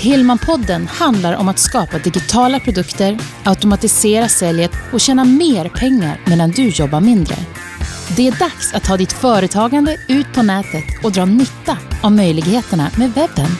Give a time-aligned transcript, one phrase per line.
[0.00, 6.68] Hillmanpodden handlar om att skapa digitala produkter, automatisera säljet och tjäna mer pengar medan du
[6.68, 7.34] jobbar mindre.
[8.16, 12.90] Det är dags att ta ditt företagande ut på nätet och dra nytta av möjligheterna
[12.96, 13.50] med webben.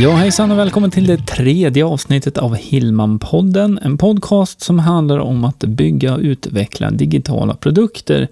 [0.00, 3.78] Ja, hejsan och välkommen till det tredje avsnittet av Hillman-podden.
[3.82, 8.28] En podcast som handlar om att bygga och utveckla digitala produkter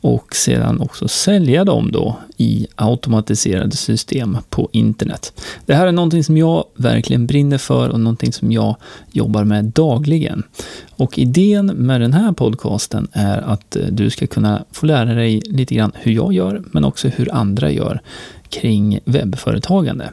[0.00, 5.32] och sedan också sälja dem då i automatiserade system på internet.
[5.66, 8.76] Det här är någonting som jag verkligen brinner för och någonting som jag
[9.12, 10.42] jobbar med dagligen.
[10.90, 15.42] Och idén med den här podcasten är att eh, du ska kunna få lära dig
[15.44, 18.00] lite grann hur jag gör, men också hur andra gör
[18.48, 20.10] kring webbföretagande.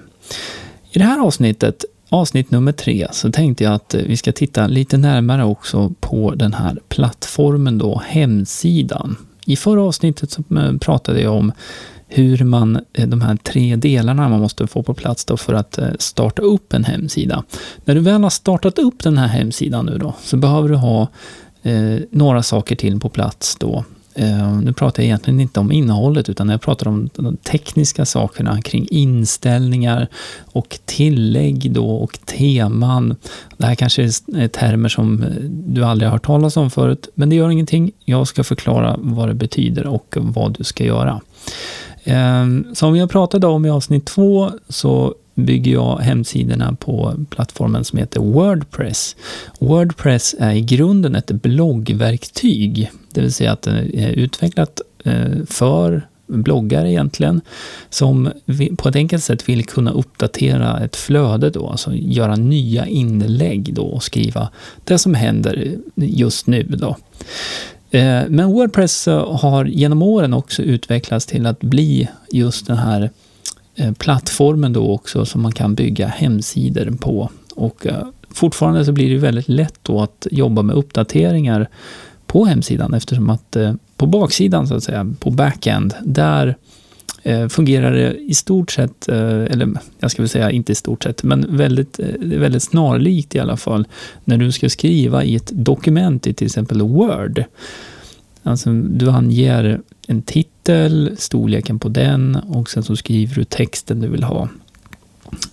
[0.91, 4.67] I det här avsnittet, avsnitt nummer tre, så tänkte jag att eh, vi ska titta
[4.67, 9.15] lite närmare också på den här plattformen då, hemsidan.
[9.49, 11.51] I förra avsnittet så eh, pratade jag om
[12.07, 15.77] hur man, eh, de här tre delarna man måste få på plats då för att
[15.77, 17.43] eh, starta upp en hemsida.
[17.85, 21.07] När du väl har startat upp den här hemsidan nu då, så behöver du ha
[21.63, 23.83] eh, några saker till på plats då
[24.19, 28.61] Eh, nu pratar jag egentligen inte om innehållet utan jag pratar om de tekniska sakerna
[28.61, 30.07] kring inställningar
[30.43, 33.15] och tillägg då och teman.
[33.57, 37.29] Det här kanske är termer som eh, du aldrig har hört talas om förut, men
[37.29, 37.91] det gör ingenting.
[38.05, 41.21] Jag ska förklara vad det betyder och vad du ska göra.
[42.03, 47.99] Eh, som jag pratade om i avsnitt två så bygger jag hemsidorna på plattformen som
[47.99, 49.15] heter Wordpress.
[49.59, 56.07] Wordpress är i grunden ett bloggverktyg, det vill säga att det är utvecklat eh, för
[56.27, 57.41] bloggare egentligen,
[57.89, 58.31] som
[58.77, 63.83] på ett enkelt sätt vill kunna uppdatera ett flöde då, alltså göra nya inlägg då
[63.83, 64.49] och skriva
[64.83, 66.97] det som händer just nu då.
[67.91, 73.26] Eh, men Wordpress har genom åren också utvecklats till att bli just den här Eh,
[73.79, 77.29] Eh, plattformen då också som man kan bygga hemsidor på.
[77.55, 81.67] Och eh, fortfarande så blir det väldigt lätt då att jobba med uppdateringar
[82.27, 86.55] på hemsidan eftersom att eh, på baksidan så att säga, på backend, där
[87.49, 91.57] fungerar det i stort sett, eller jag ska väl säga inte i stort sett, men
[91.57, 93.87] väldigt, väldigt snarlikt i alla fall,
[94.23, 97.43] när du ska skriva i ett dokument i till exempel Word.
[98.43, 100.56] Alltså du anger en titel,
[101.17, 104.49] storleken på den och sen så skriver du texten du vill ha.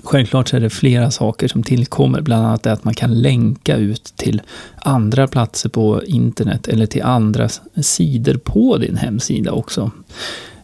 [0.02, 4.04] Självklart så är det flera saker som tillkommer, bland annat att man kan länka ut
[4.16, 4.42] till
[4.76, 7.48] andra platser på internet eller till andra
[7.82, 9.90] sidor på din hemsida också.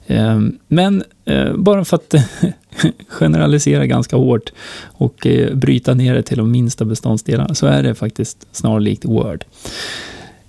[0.07, 2.15] Ehm, men eh, bara för att
[3.09, 7.95] generalisera ganska hårt och eh, bryta ner det till de minsta beståndsdelarna så är det
[7.95, 9.45] faktiskt snarlikt Word.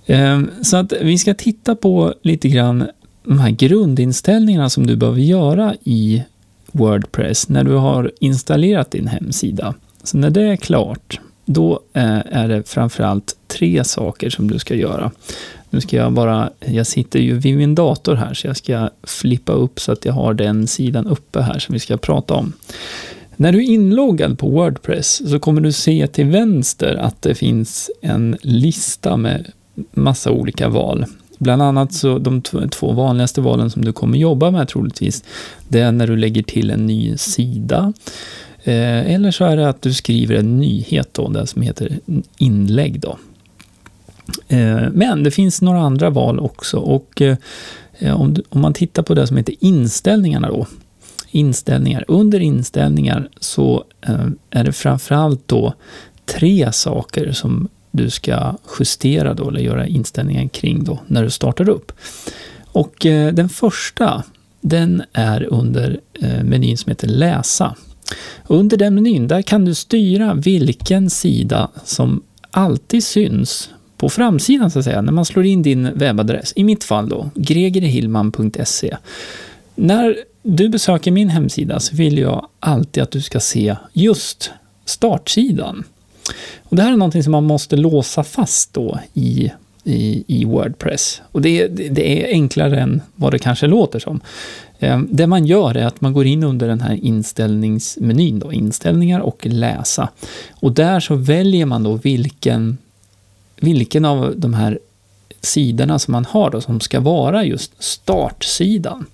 [0.06, 2.86] Ehm, så att vi ska titta på lite grann
[3.24, 6.22] de här grundinställningarna som du behöver göra i
[6.72, 9.74] Wordpress när du har installerat din hemsida.
[10.02, 14.74] Så när det är klart, då eh, är det framförallt tre saker som du ska
[14.74, 15.10] göra.
[15.70, 19.52] Nu ska jag bara, jag sitter ju vid min dator här, så jag ska flippa
[19.52, 22.52] upp så att jag har den sidan uppe här som vi ska prata om.
[23.36, 27.90] När du är inloggad på Wordpress så kommer du se till vänster att det finns
[28.02, 29.52] en lista med
[29.92, 31.04] massa olika val.
[31.42, 35.24] Bland annat så de två vanligaste valen som du kommer jobba med troligtvis,
[35.68, 37.92] det är när du lägger till en ny sida.
[38.64, 41.98] Eh, eller så är det att du skriver en nyhet då, det som heter
[42.38, 43.18] inlägg då.
[44.48, 47.36] Eh, men det finns några andra val också och eh,
[48.20, 50.66] om, om man tittar på det som heter inställningarna då,
[51.30, 52.04] inställningar.
[52.08, 55.74] Under inställningar så eh, är det framförallt då
[56.24, 61.68] tre saker som du ska justera då, eller göra inställningen kring då, när du startar
[61.68, 61.92] upp.
[62.66, 64.22] Och eh, den första,
[64.60, 67.76] den är under eh, menyn som heter Läsa.
[68.46, 74.78] Under den menyn, där kan du styra vilken sida som alltid syns på framsidan så
[74.78, 76.52] att säga, när man slår in din webbadress.
[76.56, 78.96] I mitt fall då, gregerihillman.se.
[79.74, 84.50] När du besöker min hemsida så vill jag alltid att du ska se just
[84.84, 85.84] startsidan.
[86.62, 89.50] Och det här är någonting som man måste låsa fast då i,
[89.84, 91.22] i, i Wordpress.
[91.32, 94.20] Och det, det, är enklare än vad det kanske låter som.
[94.78, 99.20] Ehm, det man gör är att man går in under den här inställningsmenyn, då, inställningar
[99.20, 100.08] och läsa.
[100.50, 102.78] Och där så väljer man då vilken,
[103.60, 104.78] vilken av de här
[105.40, 109.06] sidorna som man har då, som ska vara just startsidan.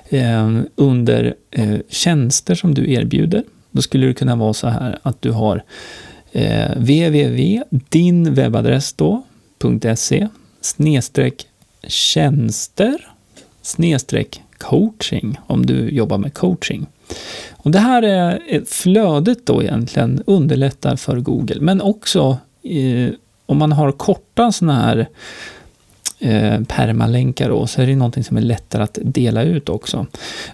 [0.10, 3.44] eh, under eh, tjänster som du erbjuder.
[3.78, 5.64] Då skulle det kunna vara så här att du har
[6.32, 9.24] eh, www, din webbadress då,
[9.96, 10.28] .se,
[10.62, 11.48] snedstreck
[11.88, 13.08] tjänster,
[13.62, 16.88] snedstreck coaching, om du jobbar med coaching.
[17.52, 23.10] Och det här är eh, flödet då egentligen underlättar för Google, men också eh,
[23.46, 25.08] om man har korta sådana här
[26.20, 30.06] eh, permalänkar då, så är det någonting som är lättare att dela ut också.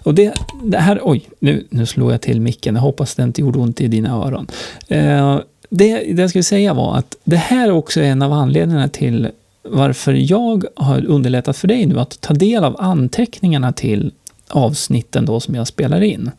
[0.02, 3.40] Och det, det här, oj, nu, nu slår jag till micken, jag hoppas det inte
[3.40, 4.46] gjorde ont i dina öron.
[4.88, 5.40] Eh,
[5.70, 9.30] det, det jag skulle säga var att det här är också en av anledningarna till
[9.62, 14.12] varför jag har underlättat för dig nu att ta del av anteckningarna till
[14.48, 16.30] avsnitten då som jag spelar in.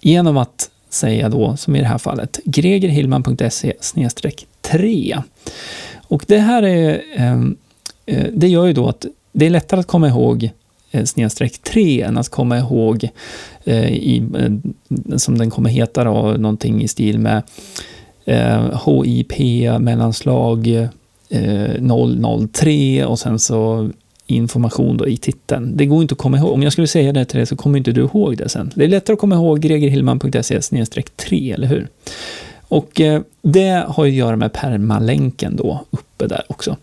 [0.00, 3.72] Genom att säga då, som i det här fallet, gregerhillman.se
[4.60, 5.18] 3.
[6.08, 7.40] Och det här är Eh,
[8.06, 10.50] Eh, det gör ju då att det är lättare att komma ihåg
[10.90, 13.08] eh, snedstreck 3 än att komma ihåg
[13.64, 17.42] eh, i, eh, som den kommer heta då, någonting i stil med
[18.86, 19.32] HIP
[19.80, 20.88] mellanslag
[22.52, 23.90] 003 och sen så
[24.26, 25.76] information då i titeln.
[25.76, 26.52] Det går inte att komma ihåg.
[26.52, 28.72] Om jag skulle säga det till dig så kommer inte du ihåg det sen.
[28.74, 30.60] Det är lättare att komma ihåg gregerhillman.se
[31.16, 31.88] 3, eller hur?
[32.68, 36.76] Och eh, det har ju att göra med permalänken då uppe där också.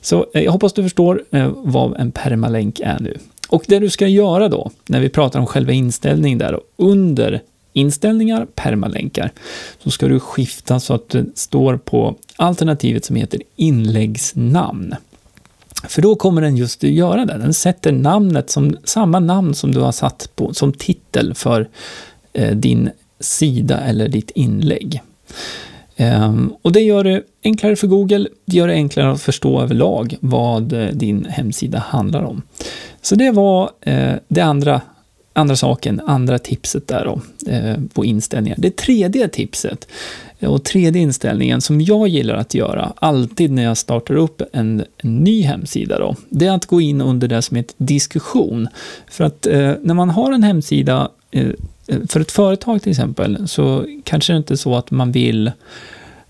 [0.00, 3.18] Så eh, jag hoppas du förstår eh, vad en permalänk är nu.
[3.48, 7.40] Och det du ska göra då, när vi pratar om själva inställningen där, och under
[7.72, 9.30] inställningar, permalänkar,
[9.82, 14.94] så ska du skifta så att det står på alternativet som heter inläggsnamn.
[15.88, 17.38] För då kommer den just att göra det.
[17.38, 21.68] Den sätter namnet som samma namn som du har satt på, som titel för
[22.32, 22.90] eh, din
[23.20, 25.02] sida eller ditt inlägg.
[25.96, 30.16] Ehm, och det gör det enklare för Google, det gör det enklare att förstå överlag
[30.20, 32.42] vad eh, din hemsida handlar om.
[33.02, 34.80] Så det var eh, det andra,
[35.32, 38.56] andra saken, andra tipset där då, eh, på inställningar.
[38.60, 39.88] Det tredje tipset
[40.40, 45.16] och tredje inställningen som jag gillar att göra, alltid när jag startar upp en, en
[45.16, 48.68] ny hemsida då, det är att gå in under det som heter diskussion.
[49.10, 51.48] För att eh, när man har en hemsida eh,
[52.08, 55.52] för ett företag till exempel, så kanske det inte är så att man vill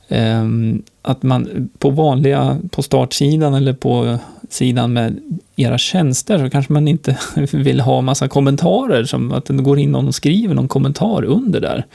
[0.08, 4.18] um, att man på vanliga, på startsidan eller på
[4.48, 5.20] sidan med
[5.56, 7.18] era tjänster så kanske man inte
[7.52, 11.60] vill ha massa kommentarer, som att det går in någon och skriver någon kommentar under
[11.60, 11.86] där.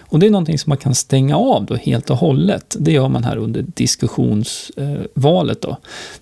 [0.00, 2.76] Och det är någonting som man kan stänga av då helt och hållet.
[2.78, 5.76] Det gör man här under diskussionsvalet då.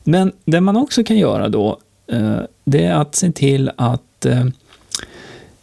[0.04, 1.78] Men det man också kan göra då,
[2.12, 4.44] eh, det är att se till att eh,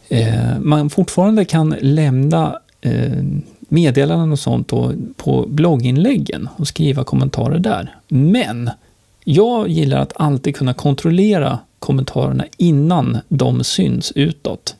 [0.10, 3.24] Eh, man fortfarande kan lämna eh,
[3.60, 4.68] meddelanden och sånt
[5.18, 7.96] på blogginläggen och skriva kommentarer där.
[8.08, 8.70] Men
[9.24, 14.76] jag gillar att alltid kunna kontrollera kommentarerna innan de syns utåt.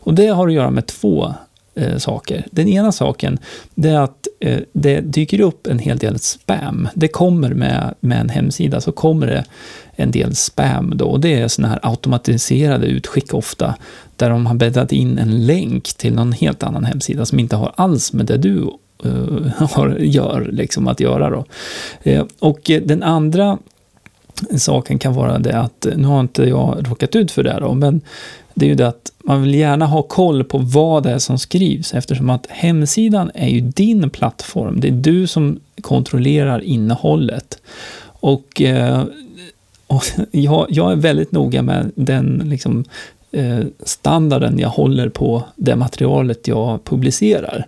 [0.00, 1.34] Och det har att göra med två
[1.74, 2.46] eh, saker.
[2.50, 3.38] Den ena saken
[3.74, 6.88] det är att eh, det dyker upp en hel del spam.
[6.94, 9.44] Det kommer med, med en hemsida så kommer det
[9.96, 11.04] en del spam då.
[11.04, 13.74] Och det är sådana här automatiserade utskick ofta,
[14.18, 17.72] där de har bäddat in en länk till någon helt annan hemsida som inte har
[17.74, 18.70] alls med det du
[19.06, 21.30] uh, har, gör liksom att göra.
[21.30, 21.44] Då.
[22.10, 23.58] Uh, och eh, den andra
[24.56, 28.00] saken kan vara det att, nu har inte jag råkat ut för det då, men
[28.54, 31.38] det är ju det att man vill gärna ha koll på vad det är som
[31.38, 34.80] skrivs eftersom att hemsidan är ju din plattform.
[34.80, 37.58] Det är du som kontrollerar innehållet.
[38.20, 38.62] Och
[39.88, 42.84] och jag, jag är väldigt noga med den liksom,
[43.32, 47.66] Eh, standarden jag håller på det materialet jag publicerar.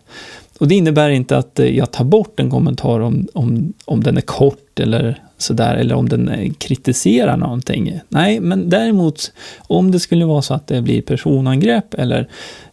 [0.58, 4.16] och det innebär inte att eh, jag tar bort en kommentar om, om, om den
[4.16, 8.00] är kort eller sådär, eller om den eh, kritiserar någonting.
[8.08, 12.28] Nej, men däremot om det skulle vara så att det blir personangrepp eller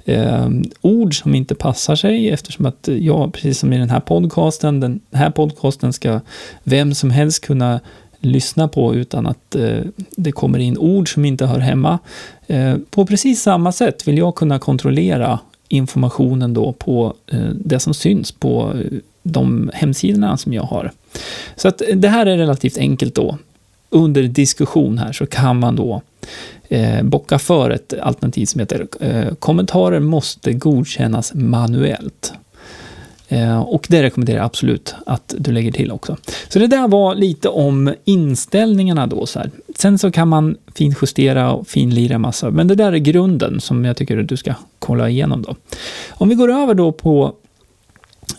[0.06, 0.50] eh,
[0.82, 5.00] ord som inte passar sig eftersom att jag, precis som i den här podcasten, den
[5.12, 6.20] här podcasten ska
[6.64, 7.80] vem som helst kunna
[8.20, 12.00] lyssna på utan att eh, det kommer in ord som inte hör hemma.
[12.48, 17.94] Eh, på precis samma sätt vill jag kunna kontrollera informationen då på eh, det som
[17.94, 20.92] syns på eh, de hemsidorna som jag har.
[21.56, 23.38] Så att eh, det här är relativt enkelt då.
[23.90, 26.02] Under diskussion här så kan man då
[26.70, 32.34] eh, bocka för ett alternativ som heter eh, kommentarer måste godkännas manuellt.
[33.28, 36.18] Eh, och det rekommenderar jag absolut att du lägger till också.
[36.50, 39.26] Så det där var lite om inställningarna då.
[39.26, 39.52] Så här.
[39.76, 43.98] Sen så kan man finjustera och finlira massa, men det där är grunden som jag
[43.98, 45.56] tycker att du ska kolla igenom då.
[46.10, 47.34] Om vi går över då på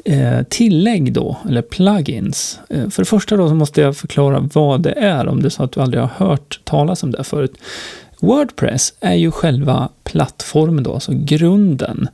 [0.05, 2.61] eh, tillägg då, eller plugins.
[2.69, 5.51] Eh, för det första då så måste jag förklara vad det är, om det är
[5.51, 7.55] så att du aldrig har hört talas om det förut.
[8.21, 12.09] Wordpress är ju själva plattformen då, alltså grunden.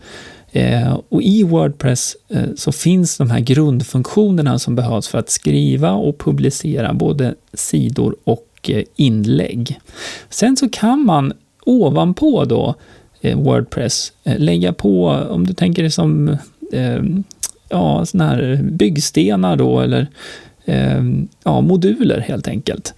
[0.56, 5.92] Eh, och i Wordpress eh, så finns de här grundfunktionerna som behövs för att skriva
[5.92, 9.80] och publicera både sidor och eh, inlägg.
[10.28, 11.32] Sen så kan man
[11.64, 12.75] ovanpå då
[13.20, 16.28] eh, Wordpress eh, lägga på, om du tänker dig som
[16.73, 17.02] eh,
[17.68, 20.06] ja, såna här byggstenar då, eller
[21.44, 22.94] ja, moduler helt enkelt.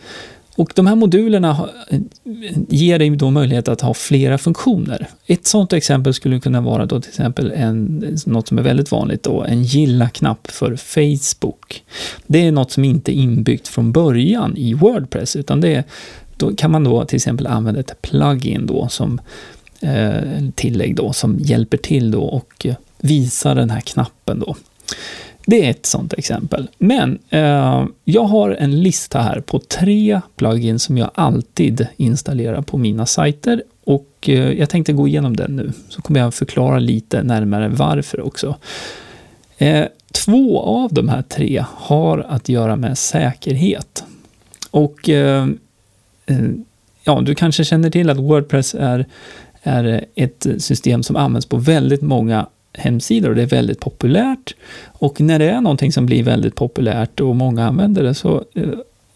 [0.57, 1.69] Och de här modulerna
[2.69, 5.09] ger dig då möjlighet att ha flera funktioner.
[5.27, 9.23] Ett sådant exempel skulle kunna vara då till exempel en, något som är väldigt vanligt
[9.23, 11.85] då, en gilla-knapp för Facebook.
[12.27, 15.85] Det är något som inte är inbyggt från början i Wordpress, utan det är,
[16.37, 19.21] då kan man då till exempel använda ett plugin då som
[19.81, 22.67] eh, tillägg då som hjälper till då och
[22.99, 24.57] visar den här knappen då.
[25.49, 26.69] Det är ett sånt exempel.
[26.79, 32.79] Men eh, jag har en lista här på tre plugins som jag alltid installerar på
[32.79, 35.73] mina sajter och eh, jag tänkte gå igenom den nu.
[35.89, 38.57] Så kommer jag förklara lite närmare varför också.
[39.59, 44.05] Eh, två av de här tre har att göra med säkerhet.
[44.71, 45.49] Och eh,
[46.27, 46.39] eh
[47.05, 49.07] ja, du kanske känner till att Wordpress är,
[49.63, 52.47] är ett system som används på väldigt många
[52.79, 54.55] hemsidor och det är väldigt populärt.
[54.87, 58.69] Och när det är någonting som blir väldigt populärt och många använder det så eh,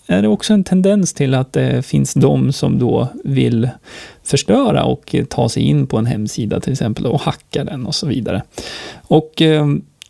[0.06, 3.68] är det också en tendens till att det finns de som då vill
[4.24, 8.06] förstöra och ta sig in på en hemsida till exempel och hacka den och så
[8.06, 8.42] vidare.
[9.02, 9.66] Och eh,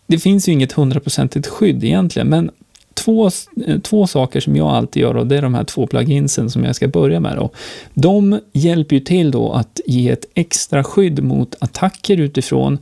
[0.06, 2.50] det finns ju inget hundraprocentigt skydd egentligen, men
[2.94, 3.30] två,
[3.66, 6.64] eh, två saker som jag alltid gör och det är de här två pluginsen som
[6.64, 7.36] jag ska börja med.
[7.36, 7.50] Då.
[7.94, 12.78] De hjälper ju till då att ge ett extra skydd mot attacker utifrån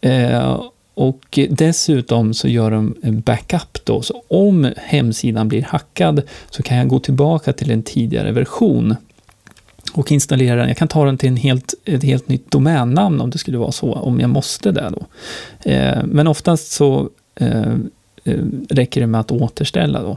[0.00, 0.62] Eh,
[0.94, 6.76] och dessutom så gör de en backup då, så om hemsidan blir hackad så kan
[6.76, 8.96] jag gå tillbaka till en tidigare version
[9.92, 10.68] och installera den.
[10.68, 13.72] Jag kan ta den till en helt, ett helt nytt domännamn om det skulle vara
[13.72, 15.06] så, om jag måste det då.
[15.70, 17.72] Eh, men oftast så eh,
[18.24, 20.16] eh räcker det med att återställa då.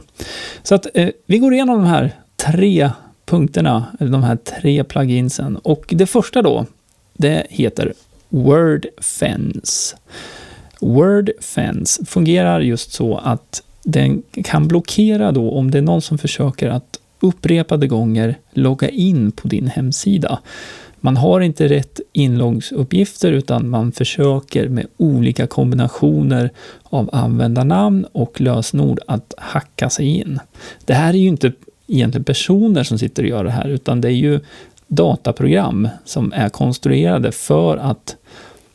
[0.62, 2.90] Så att eh, vi går igenom de här tre
[3.26, 5.56] punkterna, eller de här tre pluginsen.
[5.56, 6.66] Och det första då,
[7.14, 7.92] det heter
[8.30, 9.96] WordFence.
[10.80, 16.68] WordFence fungerar just så att den kan blockera då om det är någon som försöker
[16.68, 20.38] att upprepade gånger logga in på din hemsida.
[21.00, 26.50] Man har inte rätt inloggsuppgifter utan man försöker med olika kombinationer
[26.82, 30.40] av användarnamn och lösenord att hacka sig in.
[30.84, 31.52] Det här är ju inte
[31.86, 34.40] egentligen personer som sitter och gör det här utan det är ju
[34.90, 38.16] dataprogram som är konstruerade för att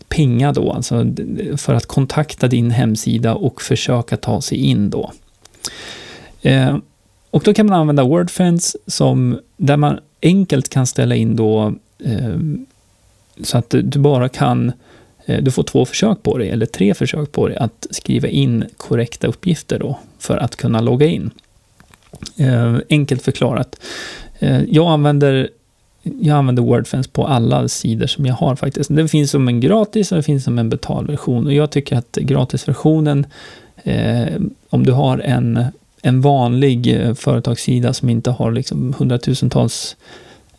[0.09, 1.05] pinga då, alltså
[1.57, 5.11] för att kontakta din hemsida och försöka ta sig in då.
[6.41, 6.77] Eh,
[7.31, 11.73] och då kan man använda Wordfence som, där man enkelt kan ställa in då
[12.05, 12.37] eh,
[13.43, 14.71] så att du bara kan
[15.25, 18.65] eh, du får två försök på dig, eller tre försök på dig, att skriva in
[18.77, 21.31] korrekta uppgifter då, för att kunna logga in.
[22.37, 23.79] Eh, enkelt förklarat.
[24.39, 25.49] Eh, jag använder
[26.19, 28.95] jag använder Wordfence på alla sidor som jag har faktiskt.
[28.95, 31.45] Det finns som en gratis och det finns som en betalversion.
[31.45, 33.25] Och jag tycker att gratisversionen,
[33.83, 35.65] eh, om du har en,
[36.01, 39.95] en vanlig eh, företagssida som inte har liksom hundratusentals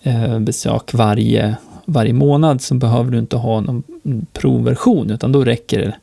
[0.03, 3.83] eh, besök varje, varje månad, så behöver du inte ha någon
[4.33, 5.95] provversion, utan då räcker det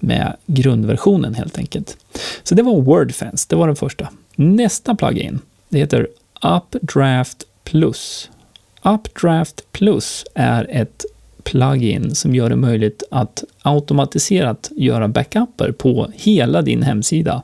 [0.00, 1.96] med grundversionen helt enkelt.
[2.42, 4.08] Så det var Wordfence, det var den första.
[4.36, 6.08] Nästa plugin, det heter
[6.42, 8.30] Updraft Plus.
[8.82, 11.04] Updraft Plus är ett
[11.42, 17.42] plugin som gör det möjligt att automatiserat göra backuper på hela din hemsida.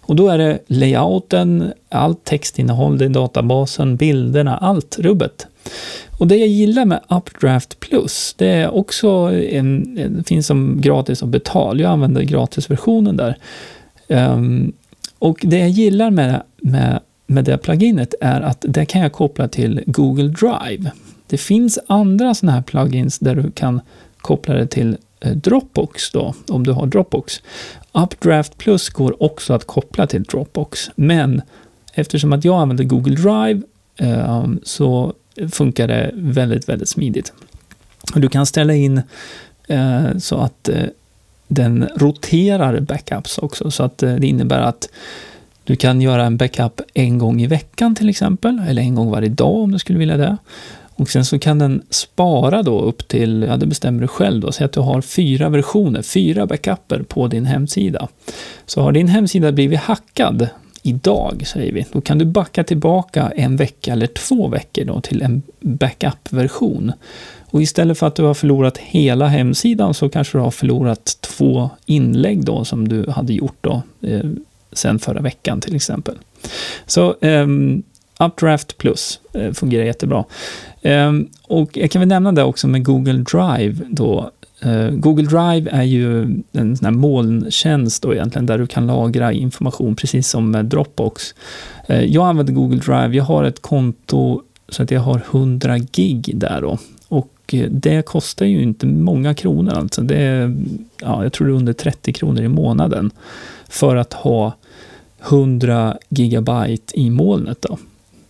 [0.00, 5.46] Och då är det layouten, allt textinnehåll i databasen, bilderna, allt rubbet.
[6.18, 11.22] Och det jag gillar med Updraft Plus, det är också en, en finns som gratis
[11.22, 11.80] och betal.
[11.80, 13.36] Jag använder gratisversionen där.
[14.08, 14.72] Um,
[15.18, 19.48] och det jag gillar med, med, med det pluginet är att det kan jag koppla
[19.48, 20.90] till Google Drive.
[21.26, 23.80] Det finns andra sådana här plugins där du kan
[24.18, 27.40] koppla det till eh, Dropbox då, om du har Dropbox.
[27.92, 31.42] Updraft Plus går också att koppla till Dropbox, men
[31.94, 33.62] eftersom att jag använder Google Drive
[33.96, 35.12] eh, så
[35.50, 37.32] funkar det väldigt, väldigt smidigt.
[38.14, 39.02] Du kan ställa in
[39.68, 40.84] eh, så att eh,
[41.48, 44.88] den roterar backups också, så att eh, det innebär att
[45.64, 49.28] du kan göra en backup en gång i veckan till exempel, eller en gång varje
[49.28, 50.36] dag om du skulle vilja det.
[50.96, 54.52] Och sen så kan den spara då upp till, ja det bestämmer du själv då,
[54.52, 58.08] säg att du har fyra versioner, fyra backuper på din hemsida.
[58.66, 60.48] Så har din hemsida blivit hackad
[60.82, 65.22] idag, säger vi, då kan du backa tillbaka en vecka eller två veckor då till
[65.22, 66.92] en backup-version.
[67.50, 71.70] Och istället för att du har förlorat hela hemsidan så kanske du har förlorat två
[71.86, 74.20] inlägg då som du hade gjort då eh,
[74.74, 76.18] sen förra veckan till exempel.
[76.86, 77.46] Så eh,
[78.18, 80.24] Updraft Plus eh, fungerar jättebra.
[80.82, 81.12] Eh,
[81.42, 84.30] och jag kan väl nämna det också med Google Drive då.
[84.60, 89.32] Eh, Google Drive är ju en sån här molntjänst då egentligen, där du kan lagra
[89.32, 91.34] information, precis som med Dropbox.
[91.86, 96.32] Eh, jag använder Google Drive, jag har ett konto så att jag har 100 gig
[96.34, 96.78] där då.
[97.08, 100.02] Och eh, det kostar ju inte många kronor alltså.
[100.02, 100.56] Det är,
[101.00, 103.10] ja, jag tror det är under 30 kronor i månaden
[103.68, 104.52] för att ha
[105.30, 107.78] 100 gigabyte i molnet då.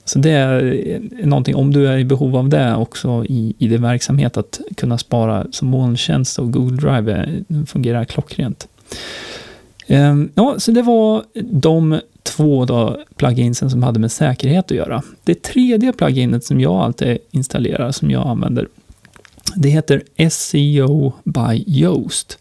[0.04, 3.82] Så det är någonting, om du är i behov av det också i, i din
[3.82, 8.68] verksamhet, att kunna spara som molntjänst och Google Drive eh, fungerar klockrent.
[9.86, 15.02] Ehm, ja, så det var de två då pluginsen som hade med säkerhet att göra.
[15.24, 18.68] Det tredje pluginet som jag alltid installerar, som jag använder,
[19.56, 22.38] det heter SEO by Yoast.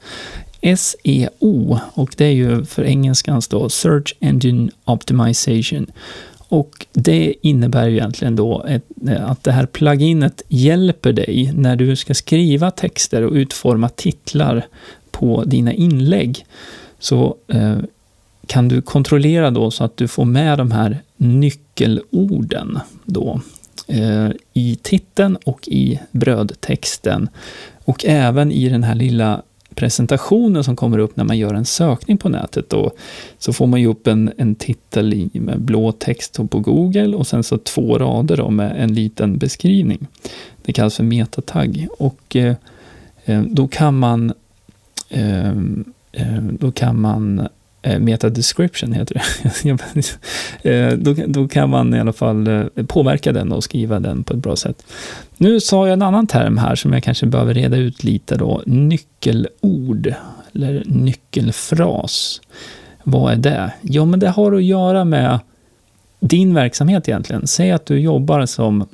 [0.78, 5.92] SEO, och det är ju för engelskans då Search Engine Optimization.
[6.54, 8.84] Och det innebär ju egentligen då ett,
[9.20, 14.66] att det här pluginet hjälper dig när du ska skriva texter och utforma titlar
[15.12, 16.46] på dina inlägg.
[17.00, 17.78] Så eh,
[18.48, 23.42] kan du kontrollera då så att du får med de här nyckelorden då
[23.88, 27.30] eh, i titeln och i brödtexten.
[27.86, 29.42] Och även i den här lilla
[29.74, 32.70] presentationen som kommer upp när man gör en sökning på nätet.
[32.70, 32.92] Då,
[33.38, 37.28] så får man ju upp en, en titel i, med blå text på Google och
[37.28, 40.08] sen så två rader då med en liten beskrivning.
[40.66, 41.88] Det kallas för metatagg.
[42.00, 42.56] Och eh,
[43.26, 44.34] eh då kan man
[45.10, 45.50] eh,
[46.12, 47.48] eh då kan man
[47.86, 49.24] Eh, meta description heter det.
[50.70, 54.34] Eh, då, då kan man i alla fall eh, påverka den och skriva den på
[54.34, 54.86] ett bra sätt.
[55.38, 58.62] Nu sa jag en annan term här som jag kanske behöver reda ut lite då.
[58.66, 60.14] Nyckelord
[60.54, 62.42] eller nyckelfras.
[63.04, 63.74] Vad är det?
[63.82, 65.40] Jo, men det har att göra med
[66.20, 67.48] din verksamhet egentligen.
[67.48, 68.88] Säg att du jobbar som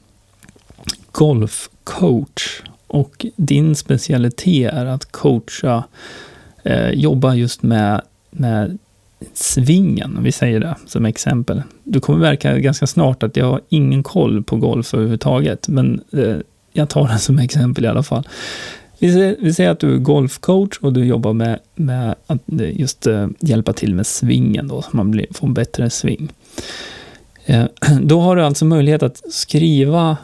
[1.12, 5.84] golfcoach och din specialitet är att coacha,
[6.63, 8.78] eh, jobba just med, med
[9.34, 11.62] svingen, om vi säger det som exempel.
[11.84, 16.38] Du kommer verka ganska snart att jag har ingen koll på golf överhuvudtaget, men eh,
[16.74, 18.28] jag tar det som exempel i alla fall.
[19.00, 22.80] Vi säger, vi säger, att du är golfcoach och du jobbar med, med att eh,
[22.80, 26.30] just eh, hjälpa till med svingen då, så man blir, får en bättre sving.
[27.46, 27.65] Eh,
[28.02, 30.18] då har du alltså möjlighet att skriva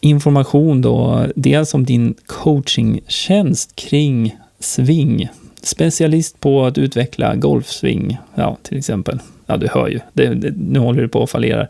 [0.00, 5.28] information då, eh, dels om din coachingtjänst kring sving
[5.66, 9.20] specialist på att utveckla golfsving, ja, till exempel.
[9.46, 11.66] Ja, du hör ju, det, det, nu håller det på att fallera.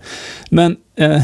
[0.50, 1.22] Men eh,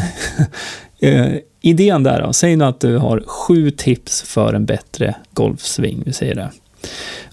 [1.00, 6.02] eh, idén där då, säg nu att du har sju tips för en bättre golfsving,
[6.06, 6.50] vi säger det.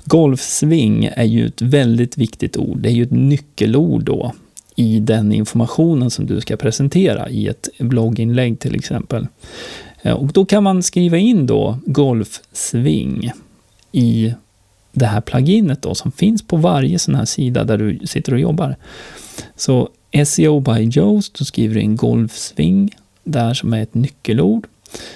[0.06, 4.34] Golfsving är ju ett väldigt viktigt ord, det är ju ett nyckelord då
[4.76, 9.28] i den informationen som du ska presentera i ett blogginlägg till exempel.
[10.02, 13.32] Eh, och då kan man skriva in då golfsving
[13.92, 14.34] i
[14.92, 18.40] det här pluginet då, som finns på varje sån här sida där du sitter och
[18.40, 18.76] jobbar.
[19.56, 19.90] Så
[20.26, 24.68] SEO by Joe's, då skriver du in golfsving där som är ett nyckelord.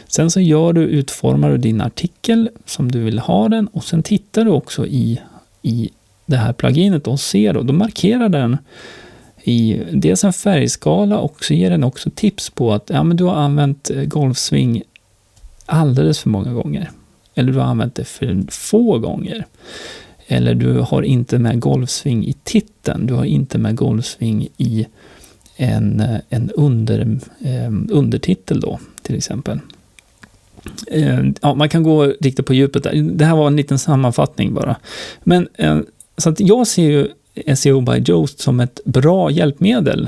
[0.08, 4.04] Sen så gör du, utformar du din artikel som du vill ha den och sen
[4.04, 5.22] tittar du också i,
[5.62, 5.90] i
[6.26, 8.58] det här pluginet och ser då, då markerar den
[9.44, 13.24] i dels en färgskala och så ger den också tips på att ja, men du
[13.24, 14.84] har använt eh, golfsving
[15.66, 16.92] alldeles för många gånger
[17.36, 19.46] eller du har använt det för få gånger.
[20.28, 24.86] Eller du har inte med golfsving i titeln, du har inte med golfsving i
[25.56, 27.00] en, eh, en under,
[27.40, 29.60] eh, undertitel då, till exempel.
[30.88, 32.94] Eh, ja, man kan gå riktigt på djupet där.
[32.94, 34.76] Det här var en liten sammanfattning bara.
[35.24, 35.80] Men eh,
[36.18, 37.08] så att jag ser ju
[37.56, 40.08] SEO by Joast som ett bra hjälpmedel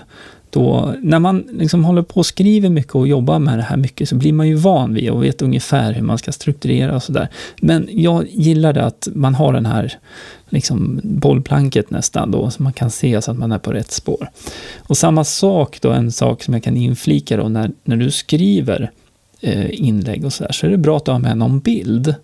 [0.50, 4.10] då, när man liksom håller på och skriver mycket och jobbar med det här mycket
[4.10, 7.28] så blir man ju van vid och vet ungefär hur man ska strukturera och sådär.
[7.62, 9.94] Men jag gillar det att man har den här
[10.50, 14.30] liksom bollplanket nästan då, så man kan se så att man är på rätt spår.
[14.78, 18.92] Och samma sak då, en sak som jag kan inflika då, när, när du skriver
[19.42, 22.16] eh, inlägg och sådär, så är det bra att du har med någon bild.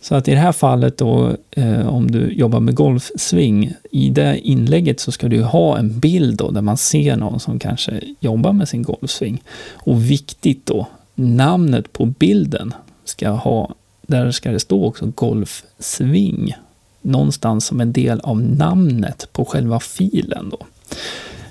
[0.00, 4.38] Så att i det här fallet då, eh, om du jobbar med golfsving, i det
[4.38, 8.52] inlägget så ska du ha en bild då, där man ser någon som kanske jobbar
[8.52, 9.42] med sin golfsving.
[9.72, 16.54] Och viktigt då, namnet på bilden ska ha, där ska det stå också golfsving.
[17.02, 20.58] Någonstans som en del av namnet på själva filen då.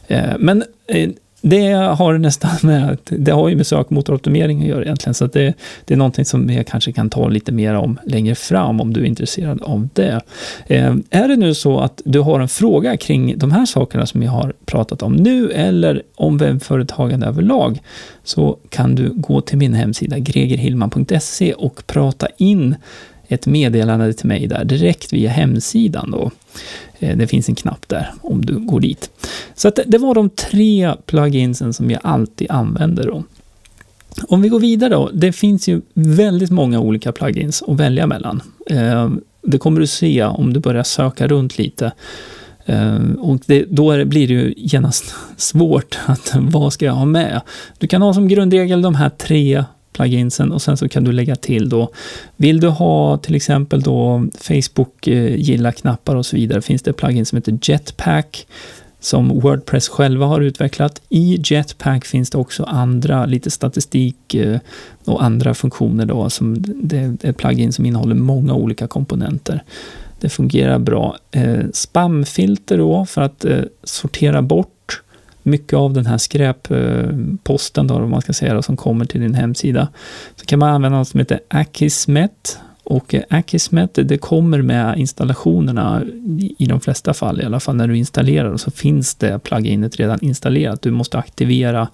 [0.07, 1.09] Eh, men eh,
[1.41, 5.53] det har nästan med, det har ju med sökmotoroptimering att göra egentligen, så det,
[5.85, 9.01] det, är någonting som jag kanske kan ta lite mer om längre fram, om du
[9.01, 10.21] är intresserad av det.
[10.67, 14.23] Eh, är det nu så att du har en fråga kring de här sakerna som
[14.23, 17.81] jag har pratat om nu, eller om webbföretagande överlag,
[18.23, 22.75] så kan du gå till min hemsida gregerhillman.se och prata in
[23.27, 26.11] ett meddelande till mig där direkt via hemsidan.
[26.11, 26.31] Då.
[26.99, 29.09] Eh, det finns en knapp där om du går dit.
[29.55, 33.03] Så att det var de tre pluginsen som jag alltid använder.
[33.03, 33.23] Då.
[34.27, 38.41] Om vi går vidare då, det finns ju väldigt många olika plugins att välja mellan.
[38.69, 39.09] Eh,
[39.41, 41.91] det kommer du se om du börjar söka runt lite.
[42.65, 47.41] Eh, och det, då blir det ju genast svårt att vad ska jag ha med?
[47.77, 49.63] Du kan ha som grundregel de här tre
[49.97, 51.89] pluginsen och sen så kan du lägga till då,
[52.35, 57.35] vill du ha till exempel då Facebook-gilla-knappar eh, och så vidare, finns det plugin som
[57.35, 58.47] heter Jetpack
[58.99, 61.01] som Wordpress själva har utvecklat.
[61.09, 64.59] I Jetpack finns det också andra, lite statistik eh,
[65.05, 69.63] och andra funktioner då, som det är ett plugin som innehåller många olika komponenter.
[70.19, 71.17] Det fungerar bra.
[71.31, 73.45] Eh, spamfilter då, för att
[73.83, 74.76] sortera bort
[75.47, 79.33] mycket av den här skräpposten, då, om man ska säga, då, som kommer till din
[79.33, 79.87] hemsida,
[80.35, 82.59] så kan man använda något som heter Akismet.
[82.83, 86.03] Och eh, Akismet, det kommer med installationerna
[86.57, 90.19] i de flesta fall, i alla fall när du installerar, så finns det pluginet redan
[90.21, 90.81] installerat.
[90.81, 91.87] Du måste aktivera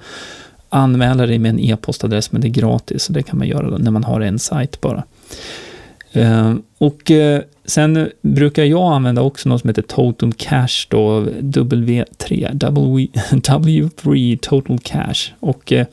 [0.69, 3.91] anmäla dig med en e-postadress, men det är gratis, så det kan man göra när
[3.91, 5.03] man har en sajt bara.
[6.13, 12.49] Eh, och eh, sen brukar jag använda också något som heter Total Cash då, W3,
[12.53, 15.85] W, W3 Total Cash Och eh,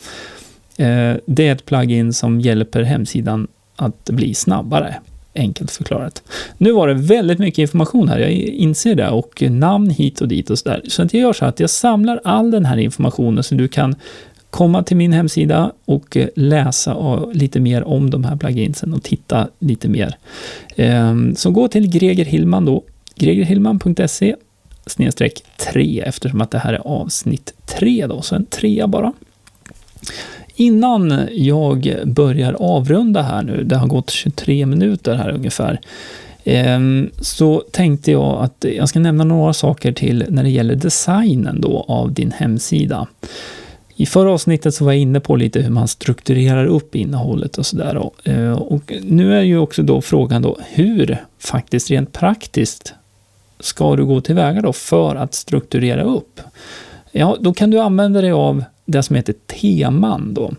[1.26, 4.94] det är ett plugin som hjälper hemsidan att bli snabbare,
[5.34, 6.22] enkelt förklarat.
[6.58, 10.50] Nu var det väldigt mycket information här, jag inser det, och namn hit och dit
[10.50, 10.82] och sådär.
[10.88, 13.94] Så att jag gör så att jag samlar all den här informationen så du kan
[14.50, 19.02] komma till min hemsida och eh, läsa ah, lite mer om de här pluginsen och
[19.02, 20.16] titta lite mer.
[20.76, 22.82] Ehm, så gå till Greger Hillman då,
[23.14, 24.36] gregerhillman.se
[24.86, 29.12] snedstreck 3 eftersom att det här är avsnitt 3 då, så en trea bara.
[30.54, 35.80] Innan jag börjar avrunda här nu, det har gått 23 minuter här ungefär,
[36.44, 41.60] ehm, så tänkte jag att jag ska nämna några saker till när det gäller designen
[41.60, 43.06] då av din hemsida.
[44.00, 47.66] I förra avsnittet så var jag inne på lite hur man strukturerar upp innehållet och
[47.66, 48.10] sådär.
[48.24, 52.94] Eh, och nu är ju också då frågan då hur faktiskt rent praktiskt
[53.58, 56.40] ska du gå tillväga då för att strukturera upp?
[57.12, 60.52] Ja, då kan du använda dig av det som heter teman då.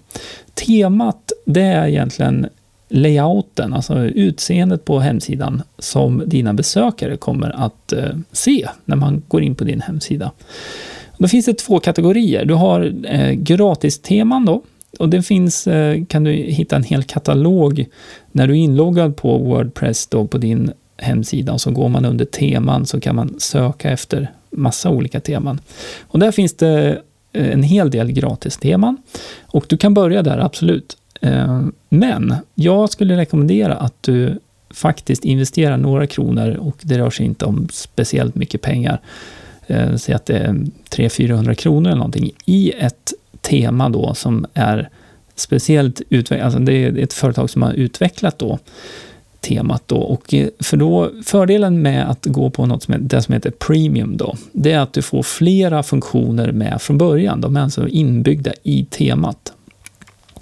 [0.54, 2.48] Temat, det är egentligen
[2.90, 9.44] layouten, alltså utseendet på hemsidan som dina besökare kommer att eh, se när man går
[9.44, 10.32] in på din hemsida.
[11.22, 12.46] Då finns det två kategorier.
[12.46, 14.62] Du har eh, gratisteman då.
[15.00, 17.86] Och det finns, eh, kan du hitta en hel katalog
[18.32, 22.26] när du är inloggad på Wordpress då på din hemsida och så går man under
[22.26, 25.60] teman så kan man söka efter massa olika teman.
[26.02, 27.02] Och där finns det
[27.34, 28.98] eh, en hel del gratisteman
[29.42, 30.98] och du kan börja där, absolut.
[31.22, 37.26] Eh, men jag skulle rekommendera att du faktiskt investerar några kronor och det rör sig
[37.26, 39.02] inte om speciellt mycket pengar
[39.68, 40.54] eh, säg att det är
[40.90, 44.90] 300-400 kronor eller någonting, i ett tema då som är
[45.36, 48.60] speciellt utvecklat, alltså det är ett företag som har utvecklat då
[49.42, 49.98] temat då.
[49.98, 53.52] Och eh, för då, fördelen med att gå på något som, är, det som heter
[53.52, 57.42] Premium då, det är att du får flera funktioner med från början.
[57.42, 59.54] De är alltså inbyggda i temat.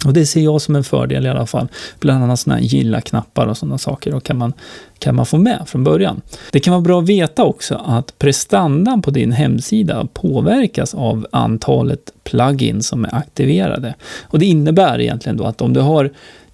[0.06, 1.68] Och det ser jag som en fördel i alla fall.
[2.00, 4.52] Bland annat sådana här gilla-knappar och sådana saker och kan man,
[4.98, 6.20] kan man få med från början.
[6.52, 12.12] Det kan vara bra att veta också att prestandan på din hemsida påverkas av antalet
[12.24, 13.94] plugins som är aktiverade.
[14.22, 16.10] Och det innebär egentligen då att om du har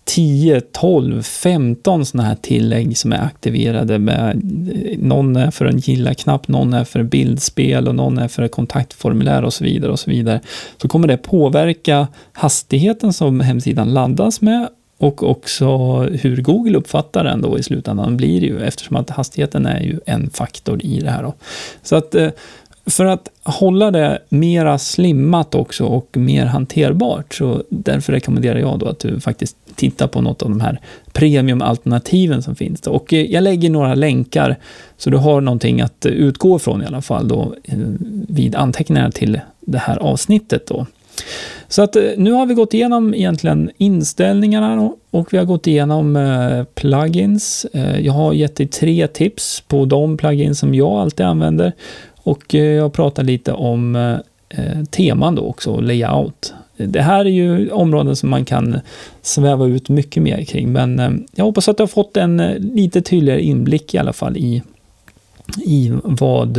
[0.07, 5.79] 10, 12, 15 sådana här tillägg som är aktiverade med eh, någon är för en
[5.79, 9.99] gilla-knapp, någon är för bildspel och någon är för ett kontaktformulär och så vidare och
[9.99, 10.41] så vidare.
[10.83, 15.67] Så kommer det påverka hastigheten som hemsidan laddas med och också
[16.03, 20.01] hur Google uppfattar den då i slutändan blir det ju eftersom att hastigheten är ju
[20.07, 21.23] en faktor i det här.
[21.23, 21.35] Då.
[21.83, 22.29] Så att eh,
[22.87, 28.87] för att hålla det mera slimmat också och mer hanterbart, så därför rekommenderar jag då
[28.87, 30.81] att du faktiskt tittar på något av de här
[31.13, 32.87] premiumalternativen som finns.
[32.87, 34.57] Och eh, jag lägger några länkar,
[34.97, 37.79] så du har någonting att utgå ifrån i alla fall då, eh,
[38.29, 40.67] vid anteckningar till det här avsnittet.
[40.67, 40.87] Då.
[41.69, 46.67] Så att eh, nu har vi gått igenom egentligen inställningarna och vi har gått igenom
[46.75, 47.67] plugins.
[48.01, 51.73] Jag har gett dig tre tips på de plugins som jag alltid använder
[52.27, 56.55] och eh, jag pratar lite om eh, eh, teman då också, layout.
[56.77, 58.79] Det här är ju områden som man kan
[59.23, 62.59] sväva ut mycket mer kring, men eh, jag hoppas att du har fått en eh,
[62.59, 64.63] lite tydligare inblick i alla fall i,
[65.65, 66.59] i vad,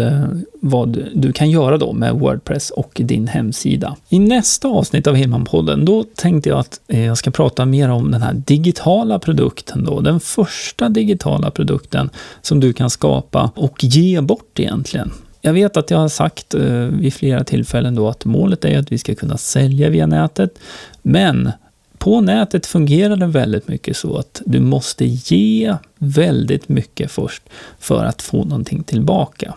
[0.53, 3.95] vad du kan göra då med Wordpress och din hemsida.
[4.09, 8.21] I nästa avsnitt av Hillman-podden, då tänkte jag att jag ska prata mer om den
[8.21, 12.09] här digitala produkten då, den första digitala produkten
[12.41, 15.11] som du kan skapa och ge bort egentligen.
[15.41, 18.91] Jag vet att jag har sagt eh, vid flera tillfällen då att målet är att
[18.91, 20.59] vi ska kunna sälja via nätet.
[21.01, 21.51] Men
[21.97, 27.43] på nätet fungerar det väldigt mycket så att du måste ge väldigt mycket först
[27.79, 29.53] för att få någonting tillbaka.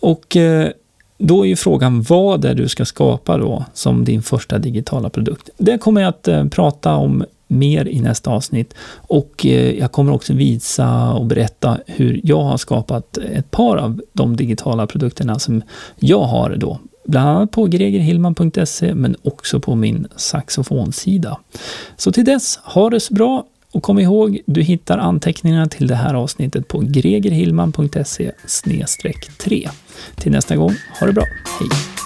[0.00, 0.68] Och eh,
[1.18, 5.10] då är ju frågan vad det är du ska skapa då som din första digitala
[5.10, 5.50] produkt.
[5.56, 8.74] Det kommer jag att eh, prata om mer i nästa avsnitt.
[8.92, 14.00] Och eh, jag kommer också visa och berätta hur jag har skapat ett par av
[14.12, 15.62] de digitala produkterna som
[15.96, 16.78] jag har då.
[17.06, 21.38] Bland annat på gregerhillman.se men också på min saxofonsida.
[21.96, 25.94] Så till dess, ha det så bra och kom ihåg, du hittar anteckningarna till det
[25.94, 28.32] här avsnittet på gregerhillman.se
[29.38, 29.68] 3.
[30.16, 31.24] Till nästa gång, ha det bra.
[31.60, 32.05] Hej!